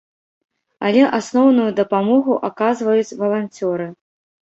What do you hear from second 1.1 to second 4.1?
асноўную дапамогу аказваюць валанцёры.